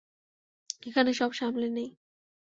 এখানে 0.83 1.11
সব 1.13 1.31
সামলে 1.33 1.67
নেই। 1.69 1.89